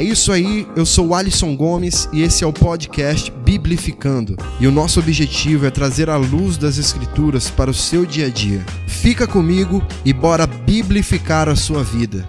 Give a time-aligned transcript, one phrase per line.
[0.00, 4.34] É isso aí, eu sou o Alisson Gomes e esse é o podcast Biblificando.
[4.58, 8.30] E o nosso objetivo é trazer a luz das Escrituras para o seu dia a
[8.30, 8.64] dia.
[8.86, 12.26] Fica comigo e bora biblificar a sua vida.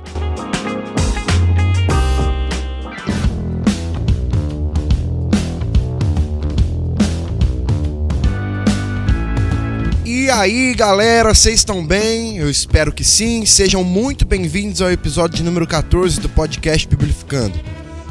[10.31, 12.37] Aí, galera, vocês estão bem?
[12.37, 13.45] Eu espero que sim.
[13.45, 17.59] Sejam muito bem-vindos ao episódio de número 14 do podcast Biblificando.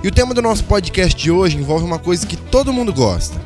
[0.05, 3.41] E o tema do nosso podcast de hoje envolve uma coisa que todo mundo gosta: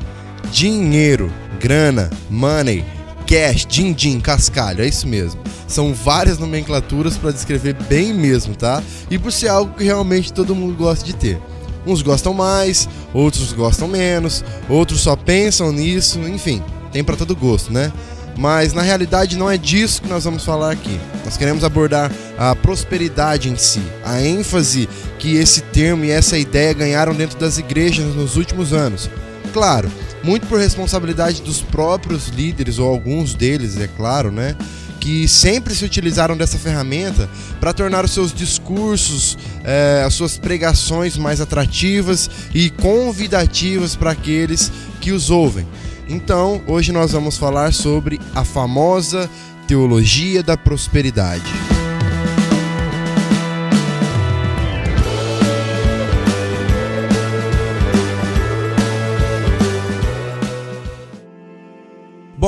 [0.51, 2.83] dinheiro, grana, money,
[3.25, 5.39] cash, din-din, cascalho, é isso mesmo.
[5.69, 8.83] São várias nomenclaturas para descrever bem mesmo, tá?
[9.09, 11.39] E por ser algo que realmente todo mundo gosta de ter.
[11.87, 16.61] Uns gostam mais, outros gostam menos, outros só pensam nisso, enfim,
[16.91, 17.91] tem para todo gosto, né?
[18.37, 20.99] Mas na realidade não é disso que nós vamos falar aqui.
[21.23, 26.73] Nós queremos abordar a prosperidade em si, a ênfase que esse termo e essa ideia
[26.73, 29.09] ganharam dentro das igrejas nos últimos anos.
[29.53, 29.89] Claro,
[30.21, 34.55] muito por responsabilidade dos próprios líderes, ou alguns deles, é claro, né?
[34.99, 41.15] Que sempre se utilizaram dessa ferramenta para tornar os seus discursos, eh, as suas pregações
[41.15, 45.65] mais atrativas e convidativas para aqueles que os ouvem.
[46.07, 49.29] Então, hoje nós vamos falar sobre a famosa
[49.67, 51.74] teologia da prosperidade.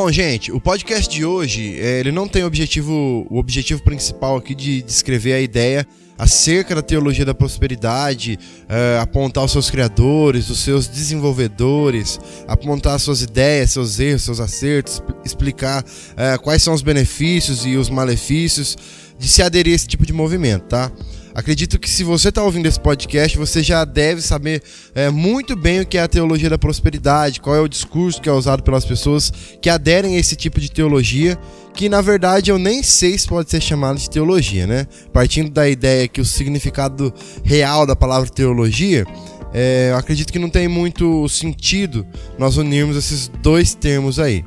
[0.08, 4.56] Bom, gente, o podcast de hoje, é, ele não tem objetivo, o objetivo principal aqui
[4.56, 5.86] de descrever a ideia
[6.18, 13.22] acerca da teologia da prosperidade, uh, apontar os seus criadores, os seus desenvolvedores, apontar suas
[13.22, 18.78] ideias, seus erros, seus acertos, explicar uh, quais são os benefícios e os malefícios
[19.20, 20.90] de se aderir a esse tipo de movimento, tá?
[21.38, 24.60] Acredito que se você está ouvindo esse podcast, você já deve saber
[24.96, 28.28] é, muito bem o que é a teologia da prosperidade, qual é o discurso que
[28.28, 31.38] é usado pelas pessoas que aderem a esse tipo de teologia
[31.76, 34.88] que na verdade eu nem sei se pode ser chamado de teologia, né?
[35.14, 37.14] Partindo da ideia que o significado
[37.44, 39.06] real da palavra teologia,
[39.54, 42.04] é, eu acredito que não tem muito sentido
[42.40, 44.44] nós unirmos esses dois termos aí.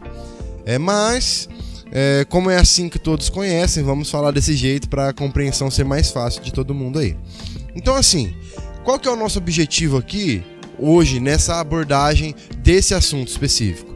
[0.66, 1.48] É, mas,
[1.92, 5.84] é, como é assim que todos conhecem, vamos falar desse jeito para a compreensão ser
[5.84, 7.16] mais fácil de todo mundo aí.
[7.74, 8.34] Então, assim,
[8.84, 10.42] qual que é o nosso objetivo aqui
[10.78, 13.90] hoje nessa abordagem desse assunto específico?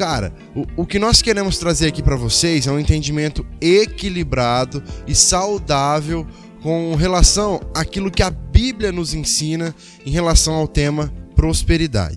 [0.00, 5.14] cara, o, o que nós queremos trazer aqui para vocês é um entendimento equilibrado e
[5.14, 6.26] saudável
[6.62, 9.74] com relação àquilo que a Bíblia nos ensina
[10.06, 12.16] em relação ao tema prosperidade.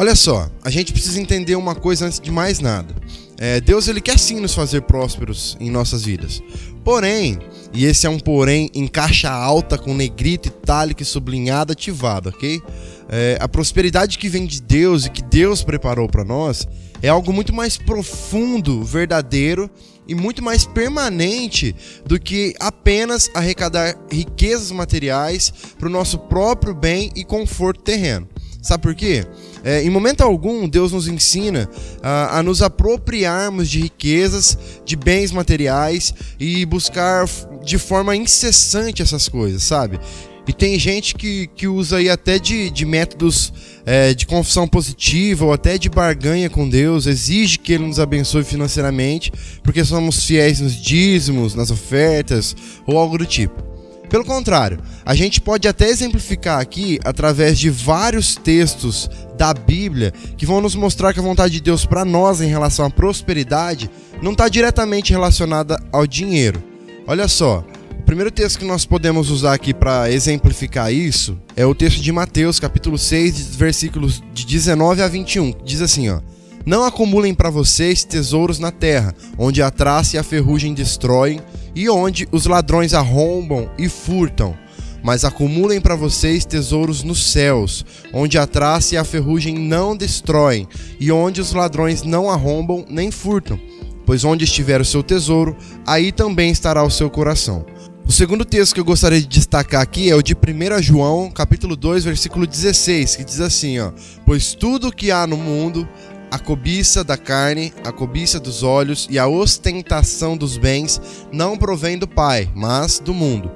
[0.00, 2.94] Olha só, a gente precisa entender uma coisa antes de mais nada.
[3.36, 6.42] É, Deus ele quer sim nos fazer prósperos em nossas vidas.
[6.82, 7.38] Porém,
[7.74, 12.62] e esse é um porém em caixa alta com negrito, itálico e sublinhado ativado, ok?
[13.10, 16.66] É, a prosperidade que vem de Deus e que Deus preparou para nós
[17.02, 19.68] é algo muito mais profundo, verdadeiro
[20.08, 27.10] e muito mais permanente do que apenas arrecadar riquezas materiais para o nosso próprio bem
[27.14, 28.26] e conforto terreno.
[28.62, 29.26] Sabe por quê?
[29.64, 31.68] É, em momento algum, Deus nos ensina
[32.02, 37.26] a, a, nos apropriarmos de riquezas, de bens materiais e buscar
[37.64, 40.00] de forma incessante essas coisas, sabe?
[40.48, 43.52] E tem gente que, que usa aí até de, de métodos
[43.86, 48.42] é, de confissão positiva ou até de barganha com Deus, exige que Ele nos abençoe
[48.42, 49.32] financeiramente,
[49.62, 52.56] porque somos fiéis nos dízimos, nas ofertas
[52.86, 53.69] ou algo do tipo.
[54.10, 60.44] Pelo contrário, a gente pode até exemplificar aqui através de vários textos da Bíblia que
[60.44, 63.88] vão nos mostrar que a vontade de Deus para nós em relação à prosperidade
[64.20, 66.60] não está diretamente relacionada ao dinheiro.
[67.06, 67.64] Olha só,
[68.00, 72.10] o primeiro texto que nós podemos usar aqui para exemplificar isso é o texto de
[72.10, 75.54] Mateus, capítulo 6, versículos de 19 a 21.
[75.64, 76.20] Diz assim, ó:
[76.66, 81.40] Não acumulem para vocês tesouros na terra, onde a traça e a ferrugem destroem
[81.74, 84.54] e onde os ladrões arrombam e furtam.
[85.02, 90.68] Mas acumulem para vocês tesouros nos céus, onde a traça e a ferrugem não destroem,
[90.98, 93.58] e onde os ladrões não arrombam nem furtam.
[94.04, 97.64] Pois onde estiver o seu tesouro, aí também estará o seu coração.
[98.10, 101.76] O segundo texto que eu gostaria de destacar aqui é o de 1 João, capítulo
[101.76, 103.92] 2, versículo 16, que diz assim, ó:
[104.26, 105.88] "Pois tudo o que há no mundo,
[106.30, 111.00] a cobiça da carne, a cobiça dos olhos e a ostentação dos bens
[111.32, 113.50] não provém do Pai, mas do mundo.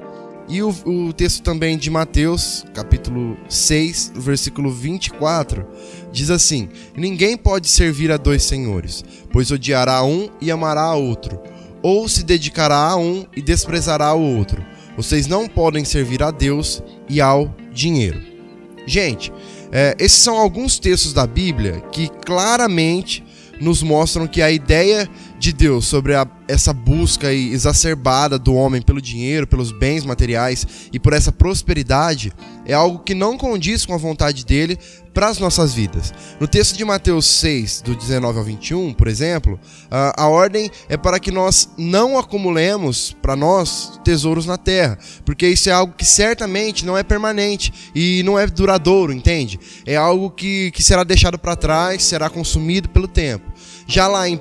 [0.48, 5.66] E o, o, texto também de Mateus, capítulo 6, versículo 24,
[6.12, 11.40] diz assim: Ninguém pode servir a dois senhores, pois odiará um e amará a outro,
[11.80, 14.62] ou se dedicará a um e desprezará o outro.
[14.96, 18.20] Vocês não podem servir a Deus e ao dinheiro.
[18.86, 19.32] Gente,
[19.76, 23.24] é, esses são alguns textos da Bíblia que claramente
[23.60, 29.02] nos mostram que a ideia de Deus sobre a, essa busca exacerbada do homem pelo
[29.02, 32.32] dinheiro, pelos bens materiais e por essa prosperidade
[32.64, 34.78] é algo que não condiz com a vontade dele
[35.14, 36.12] para as nossas vidas.
[36.40, 39.58] No texto de Mateus 6, do 19 ao 21, por exemplo,
[39.88, 45.70] a, ordem é para que nós não acumulemos para nós tesouros na terra, porque isso
[45.70, 49.58] é algo que certamente não é permanente e não é duradouro, entende?
[49.86, 53.54] É algo que, que será deixado para trás, será consumido pelo tempo.
[53.86, 54.38] Já lá em 1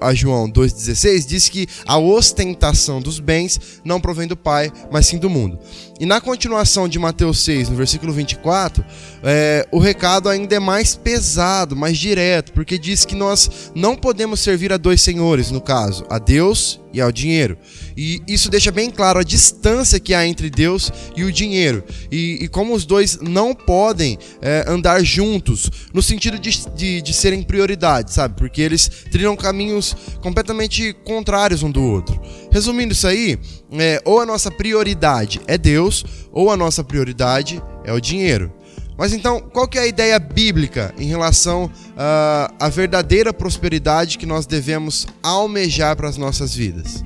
[0.00, 5.18] a João 2,16 diz que a ostentação dos bens não provém do Pai, mas sim
[5.18, 5.58] do mundo.
[5.98, 8.84] E na continuação de Mateus 6, no versículo 24,
[9.22, 14.40] é, o recado ainda é mais pesado, mais direto, porque diz que nós não podemos
[14.40, 17.58] servir a dois senhores, no caso, a Deus e ao dinheiro.
[17.94, 21.84] E isso deixa bem claro a distância que há entre Deus e o dinheiro.
[22.10, 27.12] E, e como os dois não podem é, andar juntos, no sentido de, de, de
[27.12, 28.34] serem prioridades, sabe?
[28.34, 32.18] Porque eles trilham caminhos completamente contrários um do outro.
[32.50, 33.38] Resumindo isso aí,
[33.72, 36.02] é, ou a nossa prioridade é Deus,
[36.32, 38.50] ou a nossa prioridade é o dinheiro.
[38.96, 44.24] Mas então, qual que é a ideia bíblica em relação uh, à verdadeira prosperidade que
[44.24, 47.04] nós devemos almejar para as nossas vidas?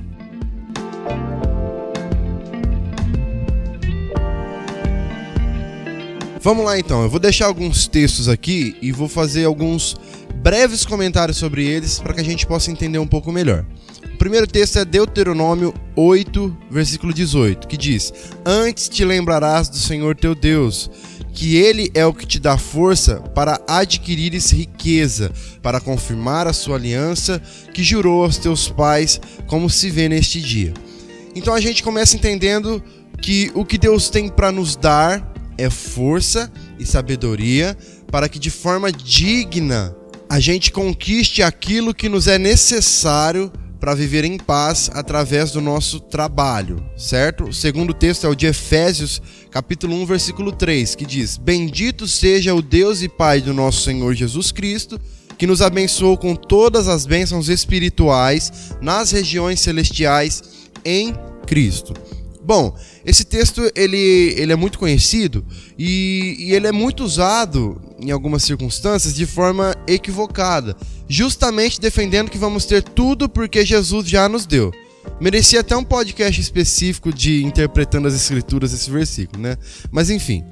[6.39, 9.95] Vamos lá então, eu vou deixar alguns textos aqui e vou fazer alguns
[10.35, 13.63] breves comentários sobre eles para que a gente possa entender um pouco melhor
[14.21, 18.13] primeiro texto é Deuteronômio 8, versículo 18, que diz:
[18.45, 20.91] Antes te lembrarás do Senhor teu Deus,
[21.33, 25.31] que Ele é o que te dá força para adquirires riqueza,
[25.61, 27.41] para confirmar a sua aliança
[27.73, 30.73] que jurou aos teus pais, como se vê neste dia.
[31.35, 32.83] Então a gente começa entendendo
[33.21, 37.77] que o que Deus tem para nos dar é força e sabedoria
[38.11, 39.95] para que de forma digna
[40.29, 43.51] a gente conquiste aquilo que nos é necessário
[43.81, 47.45] para viver em paz através do nosso trabalho, certo?
[47.45, 49.19] O segundo texto é o de Efésios,
[49.49, 54.13] capítulo 1, versículo 3, que diz: Bendito seja o Deus e Pai do nosso Senhor
[54.13, 55.01] Jesus Cristo,
[55.35, 60.43] que nos abençoou com todas as bênçãos espirituais nas regiões celestiais
[60.85, 61.15] em
[61.47, 61.95] Cristo.
[62.43, 65.45] Bom, esse texto ele, ele é muito conhecido
[65.77, 70.75] e, e ele é muito usado em algumas circunstâncias de forma equivocada
[71.11, 74.71] justamente defendendo que vamos ter tudo porque Jesus já nos deu.
[75.19, 79.57] Merecia até um podcast específico de interpretando as escrituras esse versículo, né?
[79.91, 80.43] Mas enfim.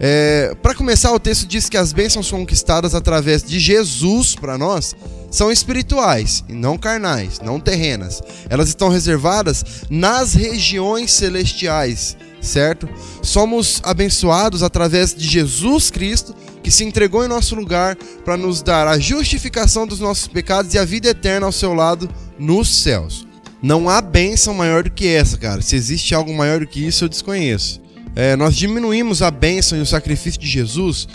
[0.00, 4.94] É, para começar, o texto diz que as bênçãos conquistadas através de Jesus para nós
[5.30, 8.22] são espirituais e não carnais, não terrenas.
[8.48, 12.88] Elas estão reservadas nas regiões celestiais, certo?
[13.22, 18.86] Somos abençoados através de Jesus Cristo que se entregou em nosso lugar para nos dar
[18.86, 22.08] a justificação dos nossos pecados e a vida eterna ao seu lado
[22.38, 23.27] nos céus.
[23.62, 25.60] Não há bênção maior do que essa, cara.
[25.62, 27.80] Se existe algo maior do que isso, eu desconheço.
[28.14, 31.08] É, nós diminuímos a bênção e o sacrifício de Jesus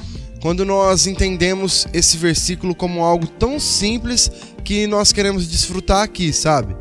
[0.44, 4.30] quando nós entendemos esse versículo como algo tão simples
[4.62, 6.76] que nós queremos desfrutar aqui, sabe?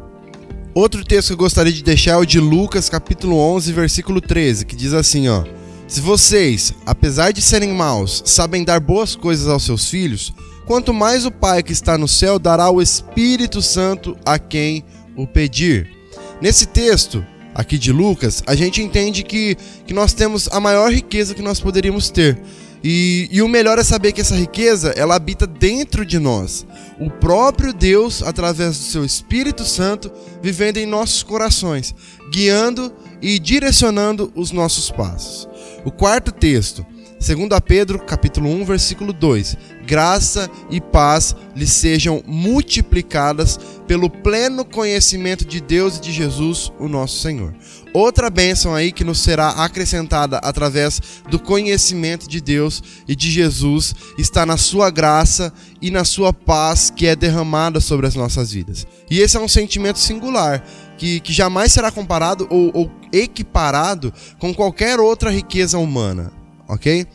[0.75, 4.67] Outro texto que eu gostaria de deixar é o de Lucas, capítulo 11, versículo 13,
[4.67, 5.45] que diz assim, ó:
[5.87, 10.33] se vocês, apesar de serem maus, sabem dar boas coisas aos seus filhos,
[10.67, 14.85] quanto mais o Pai que está no céu dará o Espírito Santo a quem
[15.17, 15.91] o pedir.
[16.41, 21.35] Nesse texto aqui de Lucas, a gente entende que, que nós temos a maior riqueza
[21.35, 22.39] que nós poderíamos ter.
[22.85, 26.67] E, e, o melhor é saber que essa riqueza ela habita dentro de nós.
[26.99, 30.11] O próprio Deus, através do seu Espírito Santo,
[30.43, 31.95] vivendo em nossos corações,
[32.33, 35.49] guiando e direcionando os nossos passos.
[35.85, 36.85] O quarto texto,
[37.23, 39.57] 2 Pedro, capítulo 1, versículo 2.
[39.87, 46.89] Graça e paz lhe sejam multiplicadas pelo pleno conhecimento de Deus e de Jesus, o
[46.89, 47.55] nosso Senhor.
[47.95, 51.01] Outra bênção aí que nos será acrescentada através
[51.31, 56.91] do conhecimento de Deus e de Jesus está na sua graça e na sua paz
[56.91, 58.85] que é derramada sobre as nossas vidas.
[59.09, 60.65] E esse é um sentimento singular
[60.99, 67.07] que, que jamais será comparado ou, ou equiparado com qualquer outra riqueza humana, ok?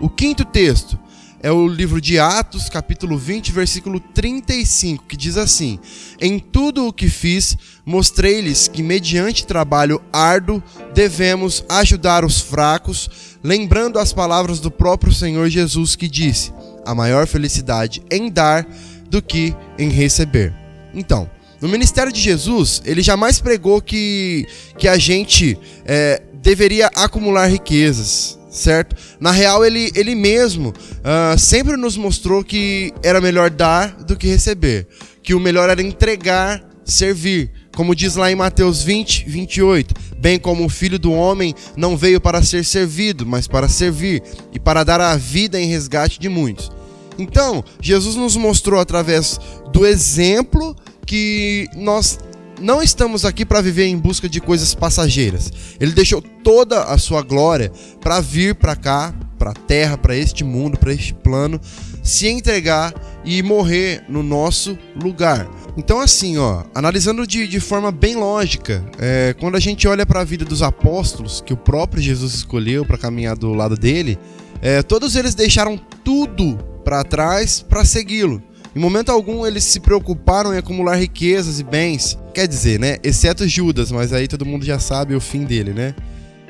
[0.00, 0.98] O quinto texto
[1.40, 5.78] é o livro de Atos, capítulo 20, versículo 35, que diz assim:
[6.20, 10.62] Em tudo o que fiz, mostrei-lhes que, mediante trabalho árduo,
[10.94, 13.08] devemos ajudar os fracos,
[13.42, 16.52] lembrando as palavras do próprio Senhor Jesus, que disse:
[16.84, 18.66] A maior felicidade em dar
[19.08, 20.52] do que em receber.
[20.92, 21.30] Então,
[21.60, 24.46] No ministério de Jesus, ele jamais pregou que,
[24.78, 28.96] que a gente é, deveria acumular riquezas, certo?
[29.20, 34.26] Na real, ele, ele mesmo uh, sempre nos mostrou que era melhor dar do que
[34.26, 34.86] receber,
[35.22, 37.50] que o melhor era entregar, servir.
[37.76, 42.20] Como diz lá em Mateus 20, 28, bem como o filho do homem não veio
[42.20, 46.70] para ser servido, mas para servir e para dar a vida em resgate de muitos.
[47.18, 49.38] Então, Jesus nos mostrou através
[49.72, 50.74] do exemplo
[51.04, 52.18] que nós
[52.60, 55.52] não estamos aqui para viver em busca de coisas passageiras.
[55.80, 60.42] Ele deixou toda a sua glória para vir para cá, para a terra, para este
[60.42, 61.60] mundo, para este plano,
[62.02, 62.92] se entregar
[63.24, 65.48] e morrer no nosso lugar.
[65.76, 70.20] Então, assim, ó, analisando de, de forma bem lógica, é, quando a gente olha para
[70.20, 74.18] a vida dos apóstolos, que o próprio Jesus escolheu para caminhar do lado dele,
[74.60, 78.42] é, todos eles deixaram tudo para trás para segui-lo.
[78.78, 82.16] Em momento algum eles se preocuparam em acumular riquezas e bens.
[82.32, 82.98] Quer dizer, né?
[83.02, 85.96] Exceto Judas, mas aí todo mundo já sabe o fim dele, né?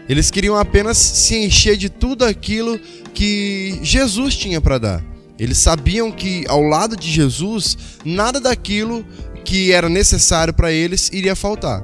[0.06, 2.78] Eles queriam apenas se encher de tudo aquilo
[3.14, 5.04] que Jesus tinha para dar.
[5.38, 9.06] Eles sabiam que ao lado de Jesus, nada daquilo
[9.42, 11.82] que era necessário para eles iria faltar.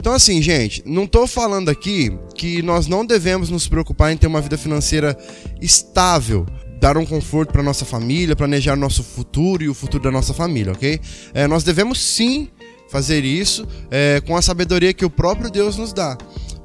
[0.00, 4.28] Então, assim, gente, não estou falando aqui que nós não devemos nos preocupar em ter
[4.28, 5.14] uma vida financeira
[5.60, 6.46] estável,
[6.80, 10.72] dar um conforto para nossa família, planejar nosso futuro e o futuro da nossa família,
[10.72, 11.00] ok?
[11.34, 12.48] É, nós devemos sim
[12.88, 16.16] fazer isso é, com a sabedoria que o próprio Deus nos dá.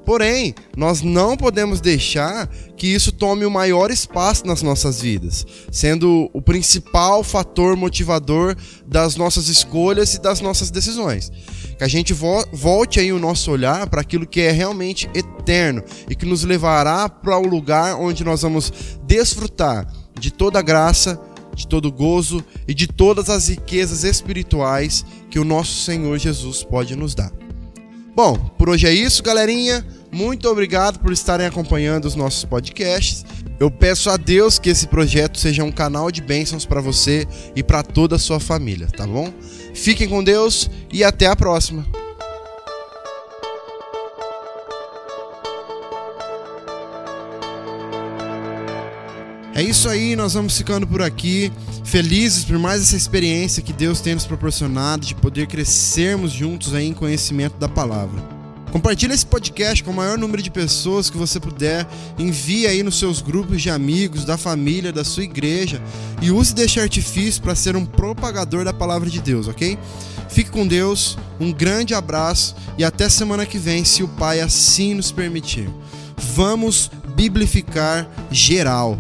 [0.06, 6.30] Porém, nós não podemos deixar que isso tome o maior espaço nas nossas vidas, sendo
[6.34, 8.56] o principal fator motivador
[8.86, 11.32] das nossas escolhas e das nossas decisões.
[11.78, 16.16] Que a gente volte aí o nosso olhar para aquilo que é realmente eterno e
[16.16, 18.74] que nos levará para o lugar onde nós vamos
[19.06, 19.88] desfrutar
[20.24, 21.20] de toda graça,
[21.54, 26.96] de todo gozo e de todas as riquezas espirituais que o nosso Senhor Jesus pode
[26.96, 27.30] nos dar.
[28.16, 29.86] Bom, por hoje é isso, galerinha.
[30.14, 33.26] Muito obrigado por estarem acompanhando os nossos podcasts.
[33.60, 37.62] Eu peço a Deus que esse projeto seja um canal de bênçãos para você e
[37.62, 39.30] para toda a sua família, tá bom?
[39.74, 41.86] Fiquem com Deus e até a próxima.
[49.56, 51.52] É isso aí, nós vamos ficando por aqui,
[51.84, 56.88] felizes por mais essa experiência que Deus tem nos proporcionado de poder crescermos juntos aí
[56.88, 58.20] em conhecimento da palavra.
[58.72, 62.98] Compartilhe esse podcast com o maior número de pessoas que você puder, envie aí nos
[62.98, 65.80] seus grupos de amigos, da família, da sua igreja
[66.20, 69.78] e use deste artifício para ser um propagador da palavra de Deus, ok?
[70.30, 74.96] Fique com Deus, um grande abraço e até semana que vem, se o Pai assim
[74.96, 75.70] nos permitir.
[76.18, 78.98] Vamos biblificar geral.